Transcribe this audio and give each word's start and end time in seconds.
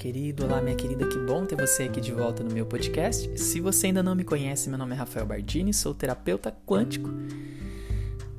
querido, 0.00 0.46
olá 0.46 0.62
minha 0.62 0.74
querida, 0.74 1.06
que 1.06 1.18
bom 1.18 1.44
ter 1.44 1.56
você 1.56 1.82
aqui 1.82 2.00
de 2.00 2.10
volta 2.10 2.42
no 2.42 2.50
meu 2.54 2.64
podcast. 2.64 3.38
Se 3.38 3.60
você 3.60 3.88
ainda 3.88 4.02
não 4.02 4.14
me 4.14 4.24
conhece, 4.24 4.70
meu 4.70 4.78
nome 4.78 4.94
é 4.94 4.96
Rafael 4.96 5.26
Bardini, 5.26 5.74
sou 5.74 5.92
terapeuta 5.92 6.56
quântico. 6.64 7.10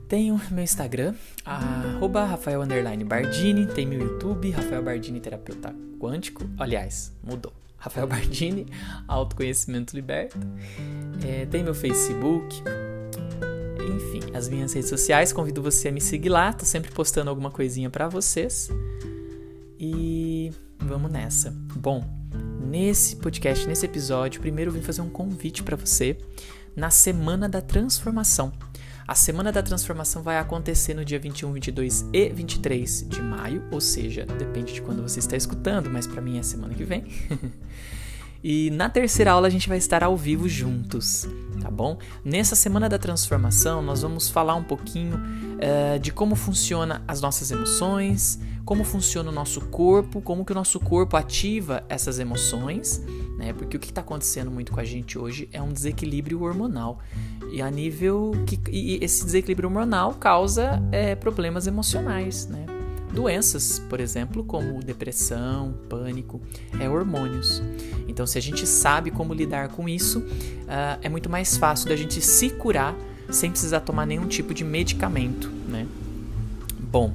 Tenho 0.08 0.42
meu 0.50 0.64
Instagram, 0.64 1.14
arroba 1.46 2.26
Rafael 2.26 2.66
Bardini, 3.06 3.68
tem 3.68 3.86
meu 3.86 4.00
YouTube, 4.00 4.50
Rafael 4.50 4.82
Bardini 4.82 5.20
Terapeuta 5.20 5.76
Quântico. 6.00 6.50
Aliás, 6.58 7.14
mudou. 7.24 7.54
Rafael 7.78 8.08
Bardini, 8.08 8.66
Autoconhecimento 9.08 9.96
Liberta. 9.96 10.40
É, 11.24 11.46
tem 11.46 11.64
meu 11.64 11.76
Facebook, 11.76 12.60
enfim, 13.96 14.32
as 14.34 14.50
minhas 14.50 14.74
redes 14.74 14.90
sociais. 14.90 15.32
Convido 15.32 15.62
você 15.62 15.90
a 15.90 15.92
me 15.92 16.02
seguir 16.02 16.30
lá, 16.30 16.52
tô 16.52 16.66
sempre 16.66 16.90
postando 16.92 17.30
alguma 17.30 17.52
coisinha 17.52 17.88
para 17.88 18.08
vocês. 18.10 18.68
E 19.84 20.54
vamos 20.78 21.12
nessa. 21.12 21.50
Bom, 21.76 22.06
nesse 22.64 23.16
podcast, 23.16 23.68
nesse 23.68 23.84
episódio, 23.84 24.40
primeiro 24.40 24.70
eu 24.70 24.76
vim 24.76 24.82
fazer 24.84 25.02
um 25.02 25.10
convite 25.10 25.64
para 25.64 25.76
você 25.76 26.20
na 26.76 26.92
Semana 26.92 27.50
da 27.50 27.62
Transformação. 27.62 28.54
A 29.08 29.16
Semana 29.16 29.52
da 29.52 29.64
Transformação 29.64 30.22
vai 30.22 30.38
acontecer 30.38 30.94
no 30.94 31.04
dia 31.04 31.18
21, 31.18 31.52
22 31.54 32.06
e 32.14 32.30
23 32.30 33.08
de 33.10 33.24
maio, 33.24 33.64
ou 33.72 33.82
seja, 33.82 34.24
depende 34.24 34.72
de 34.72 34.84
quando 34.84 35.02
você 35.02 35.18
está 35.18 35.36
escutando, 35.36 35.90
mas 35.90 36.06
para 36.06 36.22
mim 36.22 36.38
é 36.38 36.44
semana 36.44 36.76
que 36.76 36.84
vem. 36.84 37.04
e 38.44 38.70
na 38.70 38.88
terceira 38.88 39.32
aula 39.32 39.48
a 39.48 39.52
gente 39.52 39.68
vai 39.68 39.80
estar 39.80 40.04
ao 40.04 40.16
vivo 40.16 40.48
juntos, 40.48 41.28
tá 41.60 41.72
bom? 41.72 41.98
Nessa 42.24 42.56
Semana 42.56 42.88
da 42.88 43.00
Transformação 43.00 43.82
nós 43.82 44.04
vamos 44.04 44.30
falar 44.30 44.54
um 44.54 44.64
pouquinho 44.64 45.18
uh, 45.18 45.98
de 45.98 46.12
como 46.12 46.36
funciona 46.36 47.04
as 47.08 47.20
nossas 47.20 47.50
emoções, 47.50 48.40
como 48.66 48.84
funciona 48.84 49.30
o 49.30 49.34
nosso 49.34 49.62
corpo, 49.62 50.22
como 50.22 50.46
que 50.46 50.52
o 50.52 50.56
nosso 50.56 50.80
corpo 50.80 51.18
ativa 51.18 51.84
essas 51.90 52.20
emoções, 52.20 53.02
né? 53.38 53.54
Porque 53.54 53.78
o 53.78 53.80
que 53.80 53.90
está 53.90 54.02
acontecendo 54.02 54.52
muito 54.52 54.72
com 54.72 54.80
a 54.80 54.84
gente 54.84 55.18
hoje 55.18 55.50
é 55.52 55.62
um 55.62 55.72
desequilíbrio 55.72 56.42
hormonal 56.44 57.00
e 57.52 57.62
a 57.62 57.70
nível 57.70 58.32
que 58.46 58.60
e 58.70 59.04
esse 59.04 59.26
desequilíbrio 59.26 59.68
hormonal 59.68 60.14
causa 60.14 60.82
é, 60.92 61.16
problemas 61.16 61.68
emocionais, 61.68 62.48
né? 62.48 62.66
Doenças, 63.14 63.78
por 63.90 64.00
exemplo, 64.00 64.42
como 64.42 64.82
depressão, 64.82 65.74
pânico, 65.90 66.40
é 66.80 66.90
hormônios. 66.90 67.62
Então, 68.08 68.26
se 68.26 68.38
a 68.38 68.42
gente 68.42 68.66
sabe 68.66 69.12
como 69.12 69.34
lidar 69.34 69.68
com 69.68 69.90
isso, 69.90 70.20
uh, 70.20 70.98
é 71.02 71.10
muito 71.10 71.30
mais 71.30 71.58
fácil 71.58 71.90
da 71.90 71.96
gente 71.98 72.22
se 72.22 72.50
curar 72.52 72.96
sem 73.30 73.52
precisar 73.52 73.82
tomar 73.82 74.06
nenhum 74.06 74.28
tipo 74.28 74.54
de 74.54 74.64
medicamento, 74.64 75.50
né? 75.68 75.88
Bom, 76.80 77.14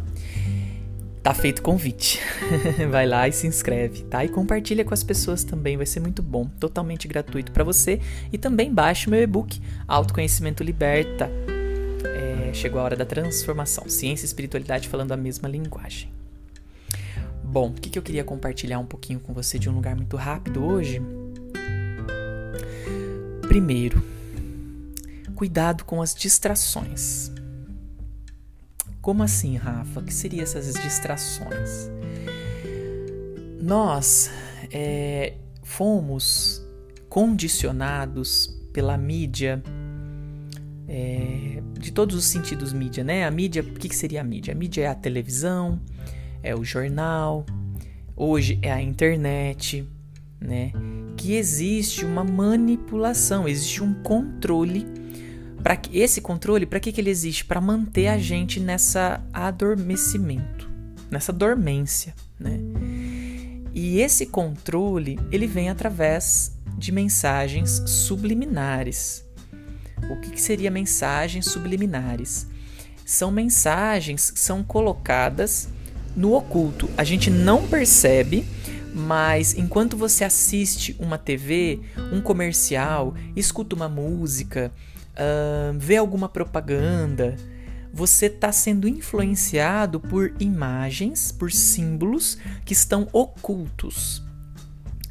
tá 1.26 1.34
feito 1.34 1.60
convite. 1.60 2.20
vai 2.88 3.04
lá 3.04 3.26
e 3.26 3.32
se 3.32 3.48
inscreve, 3.48 4.04
tá? 4.04 4.24
E 4.24 4.28
compartilha 4.28 4.84
com 4.84 4.94
as 4.94 5.02
pessoas 5.02 5.42
também, 5.42 5.76
vai 5.76 5.84
ser 5.84 5.98
muito 5.98 6.22
bom, 6.22 6.48
totalmente 6.60 7.08
gratuito 7.08 7.50
para 7.50 7.64
você. 7.64 8.00
E 8.32 8.38
também 8.38 8.72
baixe 8.72 9.08
o 9.08 9.10
meu 9.10 9.20
e-book 9.20 9.60
Autoconhecimento 9.88 10.62
Liberta. 10.62 11.28
É, 12.04 12.54
chegou 12.54 12.80
a 12.80 12.84
hora 12.84 12.94
da 12.94 13.04
transformação. 13.04 13.88
Ciência 13.88 14.24
e 14.24 14.28
espiritualidade 14.28 14.88
falando 14.88 15.10
a 15.10 15.16
mesma 15.16 15.48
linguagem. 15.48 16.12
Bom, 17.42 17.70
o 17.70 17.72
que, 17.72 17.90
que 17.90 17.98
eu 17.98 18.04
queria 18.04 18.22
compartilhar 18.22 18.78
um 18.78 18.86
pouquinho 18.86 19.18
com 19.18 19.32
você 19.32 19.58
de 19.58 19.68
um 19.68 19.74
lugar 19.74 19.96
muito 19.96 20.16
rápido 20.16 20.64
hoje? 20.64 21.02
Primeiro, 23.48 24.00
cuidado 25.34 25.84
com 25.84 26.00
as 26.00 26.14
distrações. 26.14 27.32
Como 29.06 29.22
assim, 29.22 29.54
Rafa? 29.54 30.00
O 30.00 30.02
que 30.02 30.12
seriam 30.12 30.42
essas 30.42 30.74
distrações? 30.82 31.88
Nós 33.62 34.28
é, 34.72 35.34
fomos 35.62 36.60
condicionados 37.08 38.48
pela 38.72 38.98
mídia, 38.98 39.62
é, 40.88 41.62
de 41.78 41.92
todos 41.92 42.16
os 42.16 42.24
sentidos 42.24 42.72
mídia, 42.72 43.04
né? 43.04 43.24
A 43.24 43.30
mídia, 43.30 43.62
o 43.62 43.74
que, 43.74 43.88
que 43.88 43.94
seria 43.94 44.22
a 44.22 44.24
mídia? 44.24 44.52
A 44.52 44.56
mídia 44.56 44.82
é 44.82 44.86
a 44.88 44.94
televisão, 44.96 45.80
é 46.42 46.56
o 46.56 46.64
jornal, 46.64 47.46
hoje 48.16 48.58
é 48.60 48.72
a 48.72 48.82
internet, 48.82 49.88
né? 50.40 50.72
Que 51.16 51.34
existe 51.34 52.04
uma 52.04 52.24
manipulação, 52.24 53.46
existe 53.46 53.84
um 53.84 53.94
controle 54.02 54.84
para 55.66 55.80
esse 55.92 56.20
controle, 56.20 56.64
para 56.64 56.78
que, 56.78 56.92
que 56.92 57.00
ele 57.00 57.10
existe? 57.10 57.44
Para 57.44 57.60
manter 57.60 58.06
a 58.06 58.16
gente 58.16 58.60
nessa 58.60 59.20
adormecimento, 59.32 60.70
nessa 61.10 61.32
dormência, 61.32 62.14
né? 62.38 62.60
E 63.74 63.98
esse 63.98 64.26
controle, 64.26 65.18
ele 65.32 65.48
vem 65.48 65.68
através 65.68 66.56
de 66.78 66.92
mensagens 66.92 67.82
subliminares. 67.84 69.24
O 70.08 70.20
que, 70.20 70.30
que 70.30 70.40
seria 70.40 70.70
mensagens 70.70 71.46
subliminares? 71.46 72.46
São 73.04 73.32
mensagens 73.32 74.30
que 74.30 74.38
são 74.38 74.62
colocadas 74.62 75.68
no 76.14 76.34
oculto. 76.34 76.88
A 76.96 77.02
gente 77.02 77.28
não 77.28 77.66
percebe, 77.66 78.46
mas 78.94 79.58
enquanto 79.58 79.96
você 79.96 80.22
assiste 80.22 80.94
uma 81.00 81.18
TV, 81.18 81.80
um 82.12 82.20
comercial, 82.20 83.16
escuta 83.34 83.74
uma 83.74 83.88
música, 83.88 84.70
uh, 85.16 85.78
vê 85.78 85.96
alguma 85.96 86.28
propaganda, 86.28 87.36
você 87.92 88.26
está 88.26 88.52
sendo 88.52 88.86
influenciado 88.86 89.98
por 89.98 90.34
imagens, 90.38 91.32
por 91.32 91.50
símbolos 91.50 92.38
que 92.64 92.72
estão 92.72 93.08
ocultos. 93.12 94.22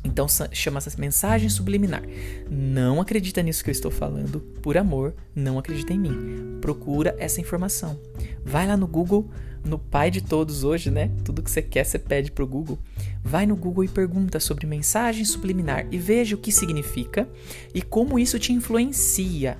Então 0.04 0.28
chama-se 0.52 1.00
mensagem 1.00 1.50
subliminar. 1.50 2.04
Não 2.48 3.02
acredita 3.02 3.42
nisso 3.42 3.64
que 3.64 3.72
eu 3.72 3.74
estou 3.74 3.90
falando, 3.90 4.40
por 4.62 4.78
amor, 4.78 5.16
não 5.36 5.58
acredita 5.58 5.94
em 5.94 6.00
mim. 6.00 6.60
Procura 6.62 7.16
essa 7.18 7.42
informação. 7.42 8.00
Vai 8.46 8.68
lá 8.68 8.78
no 8.78 8.86
Google, 8.86 9.28
no 9.64 9.80
pai 9.80 10.12
de 10.12 10.22
todos 10.22 10.64
hoje, 10.64 10.92
né? 10.92 11.10
Tudo 11.24 11.42
que 11.42 11.50
você 11.50 11.64
quer 11.64 11.84
você 11.84 11.98
pede 11.98 12.32
pro 12.32 12.46
Google. 12.46 12.78
Vai 13.24 13.48
no 13.48 13.56
Google 13.56 13.84
e 13.84 13.88
pergunta 13.88 14.40
sobre 14.40 14.68
mensagem 14.68 15.26
subliminar 15.26 15.88
e 15.90 15.98
veja 15.98 16.36
o 16.36 16.40
que 16.40 16.52
significa 16.52 17.28
e 17.74 17.82
como 17.82 18.20
isso 18.20 18.38
te 18.38 18.54
influencia 18.54 19.58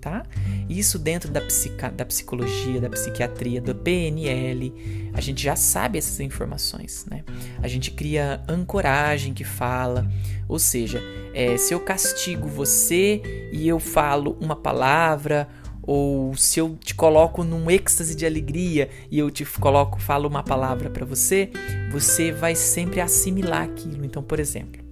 tá? 0.00 0.22
Isso 0.68 0.98
dentro 0.98 1.30
da, 1.30 1.40
psica, 1.40 1.90
da 1.90 2.04
psicologia, 2.04 2.80
da 2.80 2.88
psiquiatria, 2.88 3.60
do 3.60 3.74
PNL, 3.74 5.10
a 5.12 5.20
gente 5.20 5.42
já 5.42 5.56
sabe 5.56 5.98
essas 5.98 6.20
informações, 6.20 7.06
né? 7.10 7.24
A 7.62 7.68
gente 7.68 7.90
cria 7.90 8.42
ancoragem 8.48 9.34
que 9.34 9.44
fala, 9.44 10.08
ou 10.48 10.58
seja, 10.58 11.00
é, 11.34 11.56
se 11.56 11.74
eu 11.74 11.80
castigo 11.80 12.48
você 12.48 13.50
e 13.52 13.66
eu 13.66 13.78
falo 13.78 14.36
uma 14.40 14.56
palavra, 14.56 15.48
ou 15.82 16.34
se 16.34 16.58
eu 16.58 16.76
te 16.76 16.94
coloco 16.94 17.44
num 17.44 17.70
êxtase 17.70 18.14
de 18.14 18.26
alegria 18.26 18.90
e 19.10 19.18
eu 19.18 19.30
te 19.30 19.44
coloco, 19.44 20.00
falo 20.00 20.28
uma 20.28 20.42
palavra 20.42 20.90
para 20.90 21.06
você, 21.06 21.50
você 21.92 22.32
vai 22.32 22.56
sempre 22.56 23.00
assimilar 23.00 23.62
aquilo. 23.62 24.04
Então, 24.04 24.22
por 24.22 24.40
exemplo, 24.40 24.82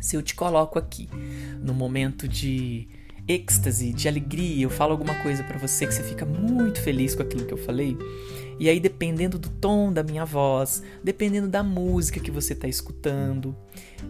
se 0.00 0.16
eu 0.16 0.22
te 0.22 0.34
coloco 0.34 0.78
aqui 0.78 1.08
no 1.62 1.72
momento 1.72 2.26
de 2.26 2.88
êxtase, 3.28 3.92
de 3.92 4.08
alegria, 4.08 4.64
eu 4.64 4.70
falo 4.70 4.92
alguma 4.92 5.14
coisa 5.22 5.44
para 5.44 5.58
você 5.58 5.86
que 5.86 5.92
você 5.92 6.02
fica 6.02 6.24
muito 6.24 6.80
feliz 6.80 7.14
com 7.14 7.22
aquilo 7.22 7.44
que 7.44 7.52
eu 7.52 7.58
falei. 7.58 7.96
E 8.58 8.68
aí, 8.68 8.80
dependendo 8.80 9.38
do 9.38 9.48
tom 9.48 9.92
da 9.92 10.02
minha 10.02 10.24
voz, 10.24 10.82
dependendo 11.04 11.46
da 11.46 11.62
música 11.62 12.18
que 12.18 12.30
você 12.30 12.54
está 12.54 12.66
escutando, 12.66 13.54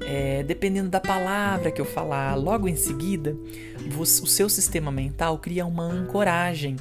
é, 0.07 0.43
dependendo 0.43 0.89
da 0.89 1.01
palavra 1.01 1.71
que 1.71 1.81
eu 1.81 1.85
falar, 1.85 2.35
logo 2.35 2.67
em 2.67 2.77
seguida, 2.77 3.37
você, 3.91 4.23
o 4.23 4.27
seu 4.27 4.49
sistema 4.49 4.91
mental 4.91 5.39
cria 5.39 5.67
uma 5.67 5.85
ancoragem. 5.85 6.77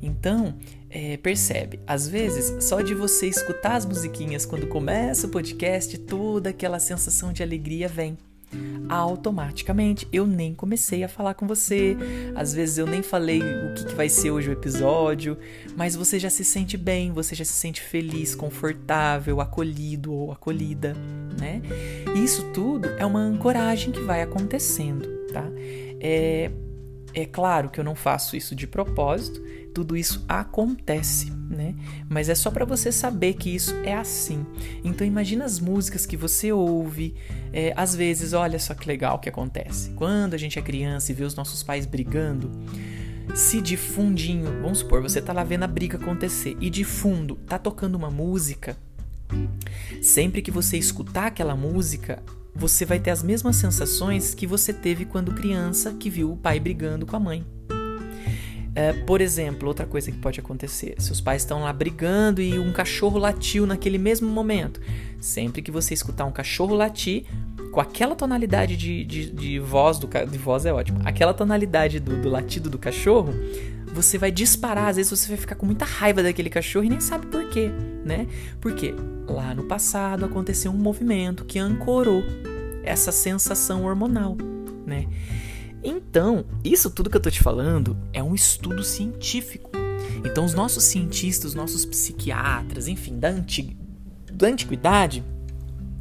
Então, 0.00 0.54
é, 0.88 1.16
percebe, 1.16 1.80
às 1.86 2.06
vezes, 2.06 2.62
só 2.62 2.80
de 2.82 2.94
você 2.94 3.26
escutar 3.26 3.74
as 3.74 3.84
musiquinhas 3.84 4.46
quando 4.46 4.68
começa 4.68 5.26
o 5.26 5.30
podcast, 5.30 5.98
toda 5.98 6.50
aquela 6.50 6.78
sensação 6.78 7.32
de 7.32 7.42
alegria 7.42 7.88
vem 7.88 8.16
automaticamente. 8.88 10.08
Eu 10.12 10.26
nem 10.26 10.54
comecei 10.54 11.04
a 11.04 11.08
falar 11.08 11.34
com 11.34 11.46
você, 11.46 11.96
às 12.34 12.52
vezes 12.54 12.78
eu 12.78 12.86
nem 12.86 13.02
falei 13.02 13.40
o 13.42 13.74
que, 13.74 13.84
que, 13.86 13.94
vai 13.94 14.08
ser 14.08 14.30
hoje 14.30 14.48
o 14.48 14.52
episódio, 14.52 15.36
mas 15.76 15.94
você 15.94 16.18
já 16.18 16.30
se 16.30 16.44
sente 16.44 16.76
bem, 16.76 17.12
você 17.12 17.34
já 17.34 17.44
se 17.44 17.52
sente 17.52 17.80
feliz, 17.80 18.34
confortável, 18.34 19.40
acolhido 19.40 20.12
ou 20.12 20.32
acolhida, 20.32 20.94
né? 21.38 21.60
Isso 22.14 22.50
tudo 22.52 22.88
é 22.98 23.04
uma 23.04 23.20
ancoragem 23.20 23.92
que 23.92 24.00
vai 24.00 24.22
acontecendo, 24.22 25.08
tá? 25.32 25.44
É, 26.00 26.50
é 27.14 27.26
claro 27.26 27.68
que 27.68 27.80
eu 27.80 27.84
não 27.84 27.94
faço 27.94 28.36
isso 28.36 28.54
de 28.54 28.66
propósito, 28.66 29.42
tudo 29.74 29.96
isso 29.96 30.24
acontece, 30.28 31.30
né? 31.48 31.74
Mas 32.08 32.28
é 32.28 32.34
só 32.34 32.50
para 32.50 32.64
você 32.64 32.90
saber 32.90 33.34
que 33.34 33.54
isso 33.54 33.74
é 33.84 33.94
assim. 33.94 34.44
Então 34.82 35.06
imagina 35.06 35.44
as 35.44 35.60
músicas 35.60 36.06
que 36.06 36.16
você 36.16 36.52
ouve, 36.52 37.14
é, 37.52 37.72
às 37.76 37.94
vezes, 37.94 38.32
olha 38.32 38.58
só 38.58 38.74
que 38.74 38.88
legal 38.88 39.18
que 39.18 39.28
acontece. 39.28 39.90
Quando 39.90 40.34
a 40.34 40.38
gente 40.38 40.58
é 40.58 40.62
criança 40.62 41.12
e 41.12 41.14
vê 41.14 41.24
os 41.24 41.34
nossos 41.34 41.62
pais 41.62 41.86
brigando, 41.86 42.50
se 43.34 43.60
de 43.60 43.76
fundinho, 43.76 44.46
vamos 44.62 44.78
supor, 44.78 45.02
você 45.02 45.20
tá 45.20 45.32
lá 45.32 45.44
vendo 45.44 45.62
a 45.64 45.68
briga 45.68 45.98
acontecer 45.98 46.56
e 46.60 46.70
de 46.70 46.84
fundo 46.84 47.36
tá 47.46 47.58
tocando 47.58 47.94
uma 47.94 48.10
música, 48.10 48.76
Sempre 50.00 50.42
que 50.42 50.50
você 50.50 50.76
escutar 50.76 51.26
aquela 51.26 51.56
música, 51.56 52.22
você 52.54 52.84
vai 52.84 52.98
ter 52.98 53.10
as 53.10 53.22
mesmas 53.22 53.56
sensações 53.56 54.34
que 54.34 54.46
você 54.46 54.72
teve 54.72 55.04
quando 55.04 55.34
criança 55.34 55.92
que 55.92 56.10
viu 56.10 56.32
o 56.32 56.36
pai 56.36 56.58
brigando 56.58 57.06
com 57.06 57.16
a 57.16 57.20
mãe. 57.20 57.46
É, 58.74 58.92
por 58.92 59.20
exemplo, 59.20 59.68
outra 59.68 59.86
coisa 59.86 60.10
que 60.10 60.18
pode 60.18 60.40
acontecer: 60.40 60.94
seus 60.98 61.20
pais 61.20 61.42
estão 61.42 61.62
lá 61.62 61.72
brigando 61.72 62.40
e 62.40 62.58
um 62.58 62.72
cachorro 62.72 63.18
latiu 63.18 63.66
naquele 63.66 63.98
mesmo 63.98 64.28
momento. 64.28 64.80
Sempre 65.20 65.62
que 65.62 65.70
você 65.70 65.94
escutar 65.94 66.24
um 66.24 66.32
cachorro 66.32 66.74
latir, 66.74 67.24
com 67.72 67.80
aquela 67.80 68.14
tonalidade 68.14 68.76
de, 68.76 69.04
de, 69.04 69.30
de 69.30 69.58
voz, 69.58 69.98
do, 69.98 70.06
de 70.06 70.38
voz 70.38 70.64
é 70.64 70.72
ótimo, 70.72 71.00
aquela 71.04 71.34
tonalidade 71.34 72.00
do, 72.00 72.20
do 72.20 72.28
latido 72.28 72.70
do 72.70 72.78
cachorro, 72.78 73.32
você 73.92 74.18
vai 74.18 74.30
disparar, 74.30 74.88
às 74.88 74.96
vezes 74.96 75.10
você 75.10 75.28
vai 75.28 75.36
ficar 75.36 75.54
com 75.54 75.66
muita 75.66 75.84
raiva 75.84 76.22
daquele 76.22 76.50
cachorro 76.50 76.84
e 76.84 76.88
nem 76.88 77.00
sabe 77.00 77.26
por 77.26 77.48
quê, 77.48 77.70
né? 78.04 78.26
Porque 78.60 78.94
lá 79.26 79.54
no 79.54 79.64
passado 79.64 80.24
aconteceu 80.24 80.70
um 80.70 80.76
movimento 80.76 81.44
que 81.44 81.58
ancorou 81.58 82.22
essa 82.82 83.12
sensação 83.12 83.84
hormonal, 83.84 84.36
né? 84.86 85.06
Então, 85.82 86.44
isso 86.64 86.90
tudo 86.90 87.10
que 87.10 87.16
eu 87.16 87.20
tô 87.20 87.30
te 87.30 87.42
falando 87.42 87.96
é 88.12 88.22
um 88.22 88.34
estudo 88.34 88.82
científico. 88.82 89.70
Então, 90.24 90.44
os 90.44 90.54
nossos 90.54 90.84
cientistas, 90.84 91.50
os 91.50 91.54
nossos 91.54 91.84
psiquiatras, 91.84 92.88
enfim, 92.88 93.18
da, 93.18 93.28
antig 93.28 93.76
da 94.32 94.48
antiguidade, 94.48 95.24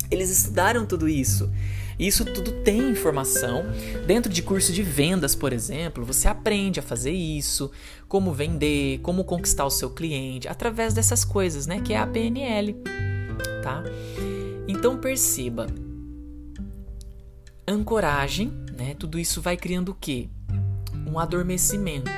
eles 0.09 0.29
estudaram 0.29 0.85
tudo 0.85 1.07
isso. 1.07 1.51
Isso 1.99 2.23
tudo 2.25 2.51
tem 2.63 2.91
informação. 2.91 3.65
Dentro 4.05 4.31
de 4.31 4.43
curso 4.43 4.71
de 4.71 4.83
vendas, 4.83 5.33
por 5.33 5.51
exemplo, 5.51 6.05
você 6.05 6.27
aprende 6.27 6.79
a 6.79 6.83
fazer 6.83 7.11
isso, 7.11 7.71
como 8.07 8.33
vender, 8.33 8.99
como 8.99 9.23
conquistar 9.23 9.65
o 9.65 9.71
seu 9.71 9.89
cliente, 9.89 10.47
através 10.47 10.93
dessas 10.93 11.25
coisas, 11.25 11.65
né? 11.65 11.81
Que 11.81 11.93
é 11.93 11.97
a 11.97 12.05
PNL, 12.05 12.75
tá? 13.63 13.83
Então 14.67 14.97
perceba, 14.97 15.65
ancoragem 17.67 18.51
né? 18.77 18.93
Tudo 18.93 19.17
isso 19.17 19.41
vai 19.41 19.57
criando 19.57 19.89
o 19.89 19.95
quê? 19.95 20.29
Um 21.05 21.19
adormecimento. 21.19 22.11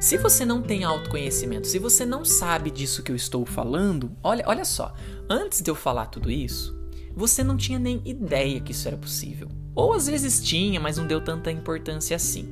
Se 0.00 0.16
você 0.16 0.44
não 0.44 0.62
tem 0.62 0.82
autoconhecimento, 0.84 1.66
se 1.66 1.78
você 1.78 2.04
não 2.06 2.24
sabe 2.24 2.70
disso 2.70 3.02
que 3.02 3.12
eu 3.12 3.16
estou 3.16 3.44
falando, 3.44 4.10
olha, 4.22 4.44
olha 4.46 4.64
só, 4.64 4.94
antes 5.28 5.60
de 5.60 5.70
eu 5.70 5.74
falar 5.74 6.06
tudo 6.06 6.30
isso, 6.30 6.76
você 7.14 7.44
não 7.44 7.56
tinha 7.56 7.78
nem 7.78 8.00
ideia 8.04 8.60
que 8.60 8.72
isso 8.72 8.88
era 8.88 8.96
possível. 8.96 9.48
Ou 9.74 9.92
às 9.92 10.06
vezes 10.06 10.42
tinha, 10.42 10.80
mas 10.80 10.96
não 10.96 11.06
deu 11.06 11.20
tanta 11.20 11.50
importância 11.50 12.16
assim. 12.16 12.48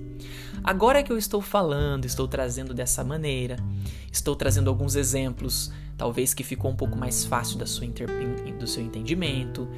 Agora 0.62 1.02
que 1.02 1.12
eu 1.12 1.19
estou 1.19 1.41
falando, 1.41 2.05
estou 2.05 2.26
trazendo 2.26 2.75
dessa 2.75 3.05
maneira, 3.05 3.56
estou 4.12 4.35
trazendo 4.35 4.69
alguns 4.69 4.97
exemplos 4.97 5.70
talvez 5.97 6.35
que 6.35 6.45
ficou 6.45 6.71
um 6.71 6.77
pouco 6.77 6.97
mais 6.97 7.25
fácil 7.25 7.59
da 7.59 7.67
sua 7.67 7.87
do 8.59 8.67
seu 8.67 8.83
entendimento. 8.83 9.69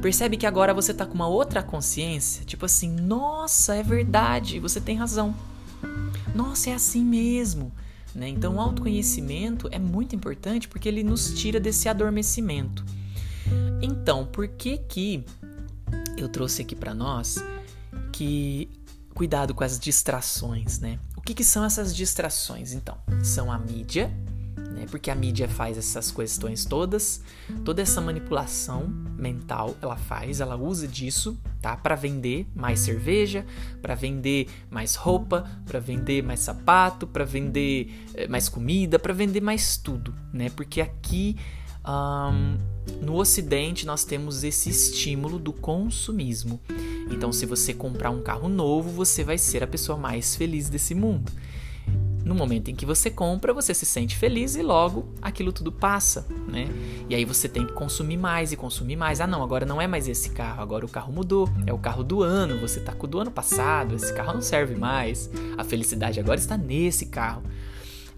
Percebe 0.00 0.36
que 0.36 0.46
agora 0.46 0.72
você 0.72 0.92
está 0.92 1.04
com 1.04 1.14
uma 1.14 1.28
outra 1.28 1.62
consciência, 1.62 2.44
tipo 2.44 2.64
assim, 2.64 2.90
nossa, 2.90 3.74
é 3.74 3.82
verdade, 3.82 4.58
você 4.58 4.80
tem 4.80 4.96
razão. 4.96 5.34
Nossa, 6.34 6.70
é 6.70 6.74
assim 6.74 7.04
mesmo. 7.04 7.72
Né? 8.14 8.28
Então, 8.28 8.56
o 8.56 8.60
autoconhecimento 8.60 9.68
é 9.70 9.78
muito 9.78 10.16
importante 10.16 10.68
porque 10.68 10.88
ele 10.88 11.02
nos 11.02 11.34
tira 11.34 11.60
desse 11.60 11.88
adormecimento. 11.88 12.84
Então, 13.82 14.24
por 14.24 14.48
que 14.48 14.78
que 14.78 15.24
eu 16.16 16.28
trouxe 16.28 16.62
aqui 16.62 16.74
para 16.74 16.94
nós 16.94 17.36
que 18.12 18.70
cuidado 19.14 19.54
com 19.54 19.64
as 19.64 19.78
distrações, 19.78 20.78
né? 20.78 20.98
O 21.16 21.20
que, 21.20 21.34
que 21.34 21.44
são 21.44 21.64
essas 21.64 21.94
distrações? 21.94 22.72
Então, 22.72 22.96
são 23.22 23.50
a 23.50 23.58
mídia, 23.58 24.14
né? 24.86 24.90
Porque 24.90 25.10
a 25.10 25.14
mídia 25.14 25.48
faz 25.48 25.76
essas 25.76 26.10
questões 26.10 26.64
todas, 26.64 27.20
toda 27.64 27.82
essa 27.82 28.00
manipulação 28.00 28.86
mental 29.18 29.76
ela 29.82 29.96
faz, 29.96 30.40
ela 30.40 30.56
usa 30.56 30.86
disso, 30.86 31.36
tá? 31.60 31.76
Para 31.76 31.96
vender 31.96 32.46
mais 32.54 32.80
cerveja, 32.80 33.44
para 33.82 33.94
vender 33.94 34.48
mais 34.70 34.94
roupa, 34.94 35.50
para 35.66 35.80
vender 35.80 36.22
mais 36.22 36.40
sapato, 36.40 37.06
para 37.06 37.24
vender 37.24 37.92
eh, 38.14 38.28
mais 38.28 38.48
comida, 38.48 38.98
para 38.98 39.12
vender 39.12 39.40
mais 39.40 39.76
tudo, 39.76 40.14
né? 40.32 40.50
Porque 40.50 40.80
aqui 40.80 41.36
um, 41.86 42.56
no 43.04 43.14
Ocidente 43.16 43.86
nós 43.86 44.04
temos 44.04 44.44
esse 44.44 44.70
estímulo 44.70 45.38
do 45.38 45.52
consumismo. 45.52 46.60
Então, 47.10 47.32
se 47.32 47.46
você 47.46 47.72
comprar 47.72 48.10
um 48.10 48.22
carro 48.22 48.48
novo, 48.48 48.90
você 48.90 49.22
vai 49.22 49.38
ser 49.38 49.62
a 49.62 49.66
pessoa 49.66 49.96
mais 49.96 50.34
feliz 50.34 50.68
desse 50.68 50.94
mundo. 50.94 51.30
No 52.26 52.34
momento 52.34 52.72
em 52.72 52.74
que 52.74 52.84
você 52.84 53.08
compra, 53.08 53.54
você 53.54 53.72
se 53.72 53.86
sente 53.86 54.16
feliz 54.16 54.56
e 54.56 54.62
logo 54.62 55.06
aquilo 55.22 55.52
tudo 55.52 55.70
passa, 55.70 56.26
né? 56.48 56.66
E 57.08 57.14
aí 57.14 57.24
você 57.24 57.48
tem 57.48 57.64
que 57.64 57.72
consumir 57.72 58.16
mais 58.16 58.50
e 58.50 58.56
consumir 58.56 58.96
mais. 58.96 59.20
Ah, 59.20 59.28
não, 59.28 59.44
agora 59.44 59.64
não 59.64 59.80
é 59.80 59.86
mais 59.86 60.08
esse 60.08 60.30
carro, 60.30 60.60
agora 60.60 60.84
o 60.84 60.88
carro 60.88 61.12
mudou, 61.12 61.48
é 61.64 61.72
o 61.72 61.78
carro 61.78 62.02
do 62.02 62.24
ano, 62.24 62.58
você 62.58 62.80
tá 62.80 62.90
com 62.90 63.06
o 63.06 63.08
do 63.08 63.20
ano 63.20 63.30
passado, 63.30 63.94
esse 63.94 64.12
carro 64.12 64.34
não 64.34 64.42
serve 64.42 64.74
mais. 64.74 65.30
A 65.56 65.62
felicidade 65.62 66.18
agora 66.18 66.40
está 66.40 66.56
nesse 66.56 67.06
carro. 67.06 67.44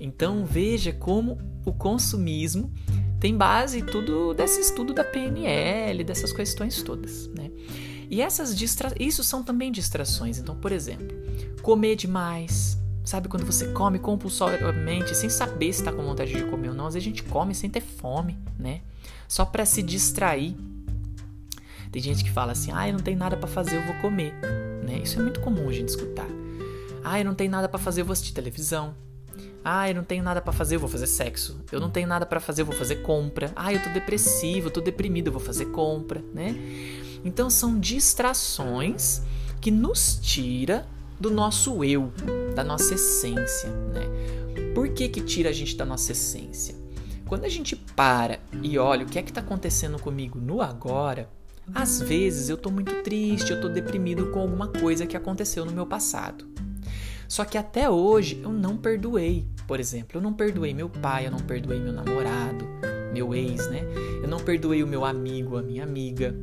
Então 0.01 0.47
veja 0.47 0.91
como 0.91 1.37
o 1.67 1.73
consumismo 1.75 2.73
tem 3.21 3.37
base 3.37 3.83
tudo 3.83 4.33
desse 4.33 4.59
estudo 4.59 4.95
da 4.95 5.05
PNL, 5.05 6.03
dessas 6.03 6.33
questões 6.33 6.83
todas, 6.83 7.29
né? 7.29 7.51
E 8.09 8.23
essas 8.23 8.57
distra... 8.57 8.91
isso 8.99 9.23
são 9.23 9.43
também 9.43 9.71
distrações. 9.71 10.39
Então, 10.39 10.57
por 10.57 10.73
exemplo, 10.73 11.15
comer 11.61 11.95
demais, 11.95 12.79
Sabe 13.09 13.27
quando 13.27 13.47
você 13.47 13.69
come 13.69 13.99
compulsoriamente, 13.99 15.17
sem 15.17 15.31
saber 15.31 15.73
se 15.73 15.81
está 15.81 15.91
com 15.91 16.03
vontade 16.03 16.31
de 16.31 16.45
comer 16.45 16.69
ou 16.69 16.75
não? 16.75 16.87
Às 16.87 16.93
vezes 16.93 17.07
a 17.07 17.11
gente 17.11 17.23
come 17.23 17.55
sem 17.55 17.71
ter 17.71 17.81
fome, 17.81 18.37
né? 18.59 18.83
Só 19.27 19.47
para 19.47 19.65
se 19.65 19.83
distrair. 19.83 20.55
Tem 21.91 22.03
gente 22.03 22.23
que 22.23 22.31
fala 22.31 22.53
assim: 22.53 22.71
"Ah, 22.71 22.87
eu 22.87 22.93
não 22.93 23.01
tenho 23.01 23.17
nada 23.17 23.35
para 23.35 23.49
fazer, 23.49 23.77
eu 23.77 23.83
vou 23.87 23.95
comer", 24.03 24.35
né? 24.85 25.01
Isso 25.03 25.19
é 25.19 25.23
muito 25.23 25.41
comum 25.41 25.71
a 25.71 25.73
gente 25.73 25.89
escutar. 25.89 26.27
"Ah, 27.03 27.19
eu 27.19 27.25
não 27.25 27.35
tenho 27.35 27.51
nada 27.51 27.67
para 27.67 27.79
fazer, 27.79 28.03
eu 28.03 28.05
vou 28.05 28.13
assistir 28.13 28.35
televisão". 28.35 28.95
Ah, 29.65 29.89
eu 29.89 29.95
não 29.95 30.05
tenho 30.05 30.23
nada 30.23 30.43
para 30.43 30.53
fazer, 30.53 30.75
eu 30.75 30.81
vou 30.81 30.89
fazer 30.91 31.07
sexo. 31.07 31.65
Eu 31.73 31.81
não 31.81 31.89
tenho 31.89 32.07
nada 32.07 32.27
para 32.27 32.41
fazer, 32.41 32.61
eu 32.61 32.67
vou 32.67 32.75
fazer 32.75 32.97
compra. 32.97 33.51
Ah, 33.57 33.73
eu 33.73 33.83
tô 33.83 33.89
depressivo, 33.89 34.67
eu 34.67 34.71
tô 34.71 34.83
deprimido, 34.83 35.29
eu 35.29 35.33
vou 35.33 35.41
fazer 35.41 35.65
compra, 35.71 36.23
né? 36.35 36.55
Então 37.25 37.49
são 37.49 37.81
distrações 37.81 39.23
que 39.63 39.71
nos 39.71 40.19
tira 40.21 40.87
do 41.19 41.31
nosso 41.31 41.82
eu, 41.85 42.12
da 42.55 42.62
nossa 42.62 42.94
essência, 42.94 43.70
né? 43.70 44.73
Por 44.75 44.88
que 44.90 45.09
que 45.09 45.21
tira 45.21 45.50
a 45.50 45.52
gente 45.52 45.76
da 45.76 45.85
nossa 45.85 46.12
essência? 46.12 46.75
Quando 47.26 47.45
a 47.45 47.49
gente 47.49 47.76
para 47.76 48.40
e 48.62 48.78
olha 48.78 49.04
o 49.04 49.09
que 49.09 49.19
é 49.19 49.23
que 49.23 49.31
está 49.31 49.40
acontecendo 49.40 49.99
comigo 49.99 50.38
no 50.38 50.62
agora, 50.62 51.28
às 51.75 52.00
vezes 52.00 52.49
eu 52.49 52.54
estou 52.57 52.73
muito 52.73 53.02
triste, 53.02 53.50
eu 53.50 53.57
estou 53.57 53.71
deprimido 53.71 54.31
com 54.31 54.40
alguma 54.40 54.69
coisa 54.69 55.07
que 55.07 55.16
aconteceu 55.16 55.64
no 55.64 55.73
meu 55.73 55.87
passado. 55.87 56.47
Só 57.28 57.45
que 57.45 57.59
até 57.59 57.90
hoje 57.90 58.40
eu 58.43 58.50
não 58.50 58.76
perdoei. 58.76 59.47
Por 59.66 59.78
exemplo, 59.78 60.16
eu 60.16 60.23
não 60.23 60.33
perdoei 60.33 60.73
meu 60.73 60.88
pai, 60.88 61.26
eu 61.26 61.31
não 61.31 61.40
perdoei 61.40 61.78
meu 61.78 61.93
namorado, 61.93 62.64
meu 63.12 63.35
ex, 63.35 63.69
né? 63.69 63.83
Eu 64.23 64.28
não 64.28 64.38
perdoei 64.38 64.83
o 64.83 64.87
meu 64.87 65.04
amigo, 65.04 65.59
a 65.59 65.62
minha 65.62 65.83
amiga. 65.83 66.35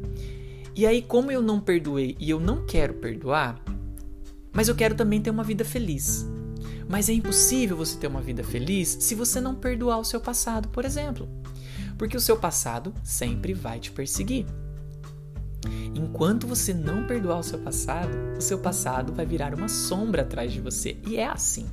E 0.75 0.85
aí, 0.85 1.01
como 1.01 1.31
eu 1.31 1.41
não 1.41 1.59
perdoei 1.59 2.15
e 2.19 2.29
eu 2.29 2.39
não 2.39 2.65
quero 2.65 2.93
perdoar, 2.95 3.59
mas 4.55 4.69
eu 4.69 4.75
quero 4.75 4.95
também 4.95 5.21
ter 5.21 5.29
uma 5.29 5.43
vida 5.43 5.65
feliz. 5.65 6.25
Mas 6.88 7.09
é 7.09 7.13
impossível 7.13 7.75
você 7.75 7.97
ter 7.97 8.07
uma 8.07 8.21
vida 8.21 8.43
feliz 8.43 8.97
se 9.01 9.13
você 9.13 9.41
não 9.41 9.53
perdoar 9.53 10.00
o 10.00 10.05
seu 10.05 10.21
passado, 10.21 10.69
por 10.69 10.85
exemplo. 10.85 11.27
Porque 11.97 12.15
o 12.15 12.21
seu 12.21 12.38
passado 12.38 12.93
sempre 13.03 13.53
vai 13.53 13.79
te 13.79 13.91
perseguir. 13.91 14.45
Enquanto 15.93 16.47
você 16.47 16.74
não 16.74 17.05
perdoar 17.05 17.39
o 17.39 17.43
seu 17.43 17.59
passado, 17.59 18.15
o 18.38 18.41
seu 18.41 18.59
passado 18.59 19.13
vai 19.13 19.25
virar 19.25 19.53
uma 19.53 19.67
sombra 19.67 20.21
atrás 20.21 20.53
de 20.53 20.62
você. 20.62 20.97
E 21.05 21.17
é 21.17 21.27
assim. 21.27 21.65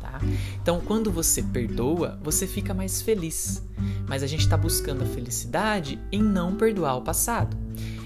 Tá? 0.00 0.20
Então, 0.60 0.80
quando 0.80 1.10
você 1.10 1.42
perdoa, 1.42 2.18
você 2.22 2.46
fica 2.46 2.74
mais 2.74 3.00
feliz. 3.00 3.62
Mas 4.06 4.22
a 4.22 4.26
gente 4.26 4.40
está 4.40 4.56
buscando 4.56 5.02
a 5.02 5.06
felicidade 5.06 5.98
em 6.10 6.22
não 6.22 6.56
perdoar 6.56 6.96
o 6.96 7.02
passado. 7.02 7.56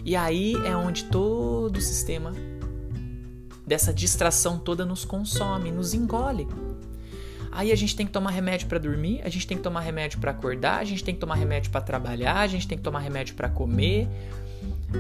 E 0.05 0.15
aí 0.15 0.55
é 0.67 0.77
onde 0.77 1.05
todo 1.05 1.77
o 1.77 1.81
sistema 1.81 2.33
dessa 3.73 3.91
distração 3.91 4.59
toda 4.59 4.85
nos 4.85 5.03
consome, 5.03 5.73
nos 5.73 5.95
engole. 5.95 6.47
Aí 7.51 7.73
a 7.73 7.75
gente 7.75 7.97
tem 7.97 8.05
que 8.05 8.13
tomar 8.13 8.31
remédio 8.31 8.69
para 8.69 8.79
dormir, 8.79 9.23
a 9.25 9.31
gente 9.31 9.47
tem 9.47 9.57
que 9.57 9.63
tomar 9.63 9.81
remédio 9.81 10.21
para 10.21 10.31
acordar, 10.31 10.81
a 10.81 10.85
gente 10.85 11.03
tem 11.03 11.15
que 11.15 11.21
tomar 11.21 11.37
remédio 11.37 11.71
para 11.71 11.81
trabalhar, 11.81 12.41
a 12.41 12.47
gente 12.47 12.69
tem 12.69 12.77
que 12.77 12.85
tomar 12.85 12.99
remédio 12.99 13.35
para 13.35 13.49
comer, 13.49 14.07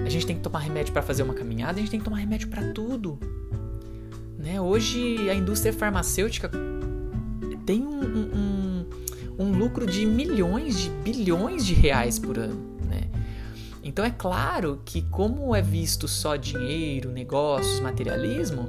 a 0.06 0.08
gente 0.08 0.24
tem 0.24 0.34
que 0.34 0.40
tomar 0.40 0.60
remédio 0.60 0.90
para 0.90 1.02
fazer 1.02 1.22
uma 1.22 1.34
caminhada, 1.34 1.72
a 1.72 1.80
gente 1.80 1.90
tem 1.90 2.00
que 2.00 2.04
tomar 2.04 2.16
remédio 2.16 2.48
para 2.48 2.72
tudo. 2.72 3.18
Né? 4.38 4.58
Hoje 4.58 5.28
a 5.28 5.34
indústria 5.34 5.70
farmacêutica 5.70 6.50
tem 7.66 7.82
um, 7.82 8.00
um, 8.00 8.30
um, 8.34 9.44
um 9.44 9.52
lucro 9.52 9.84
de 9.84 10.06
milhões, 10.06 10.80
de 10.80 10.88
bilhões 10.88 11.66
de 11.66 11.74
reais 11.74 12.18
por 12.18 12.38
ano. 12.38 12.71
Então 13.82 14.04
é 14.04 14.10
claro 14.10 14.80
que, 14.84 15.02
como 15.02 15.54
é 15.54 15.60
visto 15.60 16.06
só 16.06 16.36
dinheiro, 16.36 17.10
negócios, 17.10 17.80
materialismo, 17.80 18.68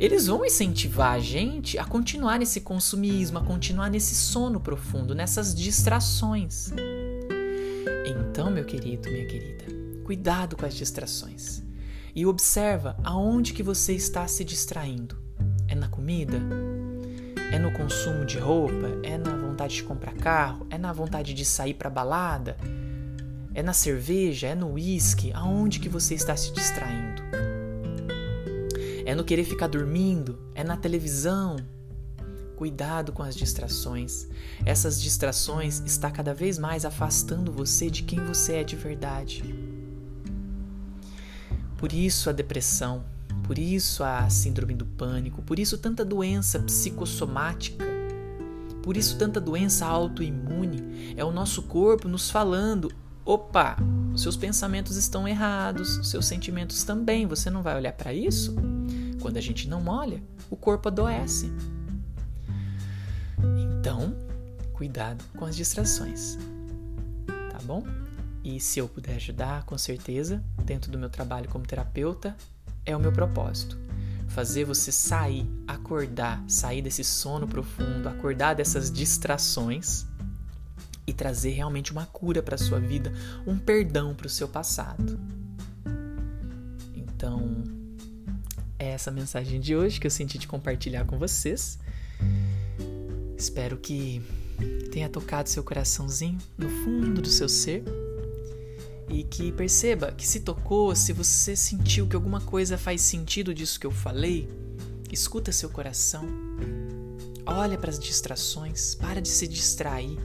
eles 0.00 0.26
vão 0.26 0.44
incentivar 0.44 1.12
a 1.12 1.18
gente 1.18 1.76
a 1.76 1.84
continuar 1.84 2.38
nesse 2.38 2.60
consumismo, 2.60 3.38
a 3.38 3.44
continuar 3.44 3.90
nesse 3.90 4.14
sono 4.14 4.60
profundo, 4.60 5.14
nessas 5.14 5.54
distrações. 5.54 6.70
Então, 8.06 8.50
meu 8.50 8.64
querido, 8.64 9.10
minha 9.10 9.26
querida, 9.26 9.64
cuidado 10.04 10.56
com 10.56 10.64
as 10.64 10.74
distrações. 10.74 11.62
E 12.14 12.24
observa 12.24 12.96
aonde 13.04 13.52
que 13.52 13.62
você 13.62 13.92
está 13.92 14.26
se 14.26 14.44
distraindo. 14.44 15.20
É 15.66 15.74
na 15.74 15.88
comida? 15.88 16.40
É 17.52 17.58
no 17.58 17.72
consumo 17.72 18.24
de 18.24 18.38
roupa? 18.38 18.88
É 19.02 19.18
na 19.18 19.36
vontade 19.36 19.74
de 19.74 19.82
comprar 19.82 20.14
carro? 20.14 20.66
É 20.70 20.78
na 20.78 20.92
vontade 20.92 21.34
de 21.34 21.44
sair 21.44 21.74
para 21.74 21.90
balada? 21.90 22.56
É 23.58 23.62
na 23.62 23.72
cerveja? 23.72 24.46
É 24.46 24.54
no 24.54 24.74
uísque? 24.74 25.32
Aonde 25.34 25.80
que 25.80 25.88
você 25.88 26.14
está 26.14 26.36
se 26.36 26.52
distraindo? 26.52 27.20
É 29.04 29.16
no 29.16 29.24
querer 29.24 29.42
ficar 29.42 29.66
dormindo? 29.66 30.38
É 30.54 30.62
na 30.62 30.76
televisão? 30.76 31.56
Cuidado 32.54 33.10
com 33.10 33.20
as 33.20 33.34
distrações. 33.34 34.28
Essas 34.64 35.02
distrações 35.02 35.82
está 35.84 36.08
cada 36.08 36.32
vez 36.32 36.56
mais 36.56 36.84
afastando 36.84 37.50
você 37.50 37.90
de 37.90 38.04
quem 38.04 38.24
você 38.24 38.58
é 38.58 38.62
de 38.62 38.76
verdade. 38.76 39.42
Por 41.78 41.92
isso 41.92 42.30
a 42.30 42.32
depressão, 42.32 43.04
por 43.42 43.58
isso 43.58 44.04
a 44.04 44.30
síndrome 44.30 44.74
do 44.74 44.86
pânico, 44.86 45.42
por 45.42 45.58
isso 45.58 45.76
tanta 45.78 46.04
doença 46.04 46.60
psicossomática, 46.60 47.84
por 48.84 48.96
isso 48.96 49.18
tanta 49.18 49.40
doença 49.40 49.84
autoimune. 49.84 51.12
É 51.16 51.24
o 51.24 51.32
nosso 51.32 51.62
corpo 51.64 52.06
nos 52.06 52.30
falando: 52.30 52.88
opa, 53.28 53.76
os 54.14 54.22
seus 54.22 54.38
pensamentos 54.38 54.96
estão 54.96 55.28
errados, 55.28 55.98
os 55.98 56.08
seus 56.08 56.24
sentimentos 56.24 56.82
também. 56.82 57.26
Você 57.26 57.50
não 57.50 57.62
vai 57.62 57.76
olhar 57.76 57.92
para 57.92 58.14
isso? 58.14 58.56
Quando 59.20 59.36
a 59.36 59.40
gente 59.40 59.68
não 59.68 59.86
olha, 59.86 60.22
o 60.48 60.56
corpo 60.56 60.88
adoece. 60.88 61.52
Então, 63.58 64.16
cuidado 64.72 65.22
com 65.36 65.44
as 65.44 65.54
distrações. 65.54 66.38
Tá 67.50 67.58
bom? 67.64 67.84
E 68.42 68.58
se 68.58 68.78
eu 68.78 68.88
puder 68.88 69.16
ajudar, 69.16 69.64
com 69.64 69.76
certeza, 69.76 70.42
dentro 70.64 70.90
do 70.90 70.98
meu 70.98 71.10
trabalho 71.10 71.50
como 71.50 71.66
terapeuta, 71.66 72.34
é 72.86 72.96
o 72.96 73.00
meu 73.00 73.12
propósito. 73.12 73.78
Fazer 74.28 74.64
você 74.64 74.90
sair, 74.90 75.46
acordar, 75.66 76.42
sair 76.48 76.80
desse 76.80 77.04
sono 77.04 77.46
profundo, 77.46 78.08
acordar 78.08 78.54
dessas 78.54 78.90
distrações 78.90 80.06
e 81.08 81.12
trazer 81.14 81.52
realmente 81.52 81.90
uma 81.90 82.04
cura 82.04 82.42
para 82.42 82.58
sua 82.58 82.78
vida, 82.78 83.10
um 83.46 83.58
perdão 83.58 84.14
para 84.14 84.26
o 84.26 84.30
seu 84.30 84.46
passado. 84.46 85.18
Então, 86.94 87.64
é 88.78 88.88
essa 88.88 89.10
mensagem 89.10 89.58
de 89.58 89.74
hoje 89.74 89.98
que 89.98 90.06
eu 90.06 90.10
senti 90.10 90.36
de 90.36 90.46
compartilhar 90.46 91.06
com 91.06 91.18
vocês. 91.18 91.78
Espero 93.38 93.78
que 93.78 94.20
tenha 94.92 95.08
tocado 95.08 95.48
seu 95.48 95.64
coraçãozinho 95.64 96.36
no 96.58 96.68
fundo 96.68 97.22
do 97.22 97.28
seu 97.28 97.48
ser 97.48 97.84
e 99.08 99.24
que 99.24 99.50
perceba 99.50 100.12
que 100.12 100.28
se 100.28 100.40
tocou, 100.40 100.94
se 100.94 101.14
você 101.14 101.56
sentiu 101.56 102.06
que 102.06 102.16
alguma 102.16 102.42
coisa 102.42 102.76
faz 102.76 103.00
sentido 103.00 103.54
disso 103.54 103.80
que 103.80 103.86
eu 103.86 103.90
falei, 103.90 104.46
escuta 105.10 105.52
seu 105.52 105.70
coração, 105.70 106.28
olha 107.46 107.78
para 107.78 107.88
as 107.88 107.98
distrações, 107.98 108.94
para 108.94 109.22
de 109.22 109.28
se 109.30 109.48
distrair 109.48 110.18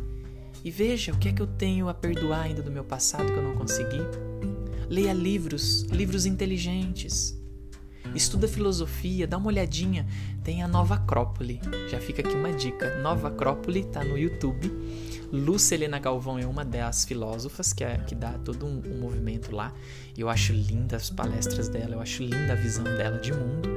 e 0.64 0.72
veja 0.72 1.12
o 1.12 1.18
que 1.18 1.30
é 1.30 1.34
que 1.34 1.42
eu 1.42 1.48
tenho 1.48 1.90
a 1.90 1.94
perdoar 1.94 2.44
ainda 2.44 2.62
do 2.62 2.72
meu 2.72 2.84
passado 2.84 3.26
que 3.26 3.38
eu 3.38 3.44
não 3.44 3.56
consegui. 3.56 4.00
Leia 4.90 5.14
livros, 5.14 5.82
livros 5.84 6.26
inteligentes. 6.26 7.38
Estuda 8.16 8.48
filosofia, 8.48 9.28
dá 9.28 9.38
uma 9.38 9.48
olhadinha. 9.48 10.06
Tem 10.44 10.62
a 10.62 10.68
Nova 10.68 10.96
Acrópole. 10.96 11.60
Já 11.90 12.00
fica 12.00 12.22
aqui 12.22 12.36
uma 12.36 12.54
dica. 12.54 13.00
Nova 13.02 13.30
Acrópole 13.30 13.84
tá 13.86 14.04
no 14.04 14.18
YouTube. 14.18 14.72
Lúcia 15.32 15.74
Helena 15.74 15.98
Galvão 15.98 16.38
é 16.38 16.46
uma 16.46 16.64
das 16.64 17.06
filósofas 17.06 17.74
que, 17.74 17.84
é, 17.84 17.98
que 17.98 18.14
dá 18.14 18.34
todo 18.34 18.68
um, 18.68 18.84
um 18.86 19.00
movimento 19.00 19.54
lá. 19.54 19.74
Eu 20.16 20.30
acho 20.30 20.54
linda 20.54 20.96
as 20.96 21.10
palestras 21.10 21.68
dela, 21.68 21.96
eu 21.96 22.00
acho 22.00 22.22
linda 22.22 22.54
a 22.54 22.56
visão 22.56 22.84
dela 22.84 23.18
de 23.18 23.34
mundo. 23.34 23.68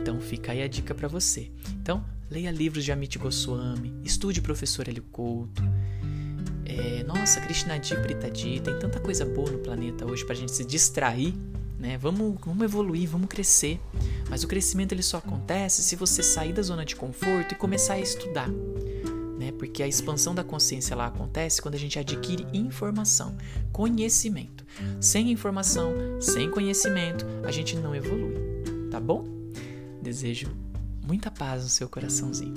Então 0.00 0.18
fica 0.20 0.52
aí 0.52 0.62
a 0.62 0.68
dica 0.68 0.94
para 0.94 1.06
você. 1.06 1.50
Então, 1.82 2.02
leia 2.30 2.50
livros 2.50 2.82
de 2.82 2.92
Amit 2.92 3.18
Goswami, 3.18 3.92
estude 4.02 4.40
professor 4.40 4.88
Hélio 4.88 5.02
Couto. 5.12 5.62
É, 6.78 7.02
nossa, 7.04 7.40
Krishna 7.40 7.80
Pritadi, 8.02 8.60
tem 8.60 8.78
tanta 8.78 9.00
coisa 9.00 9.24
boa 9.24 9.50
no 9.50 9.58
planeta 9.58 10.04
hoje 10.04 10.24
pra 10.24 10.34
gente 10.34 10.52
se 10.52 10.64
distrair 10.64 11.34
né? 11.78 11.98
Vamos, 11.98 12.36
vamos 12.44 12.64
evoluir, 12.64 13.08
vamos 13.08 13.28
crescer. 13.28 13.80
Mas 14.28 14.42
o 14.42 14.48
crescimento 14.48 14.92
ele 14.92 15.02
só 15.02 15.18
acontece 15.18 15.82
se 15.82 15.96
você 15.96 16.22
sair 16.22 16.52
da 16.52 16.62
zona 16.62 16.84
de 16.84 16.96
conforto 16.96 17.52
e 17.52 17.54
começar 17.54 17.94
a 17.94 18.00
estudar. 18.00 18.48
Né? 19.38 19.52
Porque 19.52 19.82
a 19.82 19.88
expansão 19.88 20.34
da 20.34 20.42
consciência 20.42 20.96
lá 20.96 21.06
acontece 21.06 21.60
quando 21.60 21.74
a 21.74 21.78
gente 21.78 21.98
adquire 21.98 22.46
informação, 22.52 23.36
conhecimento. 23.72 24.64
Sem 25.00 25.30
informação, 25.30 25.92
sem 26.20 26.50
conhecimento, 26.50 27.26
a 27.44 27.50
gente 27.50 27.76
não 27.76 27.94
evolui, 27.94 28.34
tá 28.90 28.98
bom? 28.98 29.24
Desejo 30.02 30.48
muita 31.06 31.30
paz 31.30 31.62
no 31.62 31.68
seu 31.68 31.88
coraçãozinho. 31.88 32.54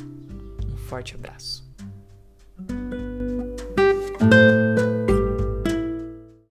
Um 0.65 0.77
forte 0.77 1.13
abraço. 1.15 1.67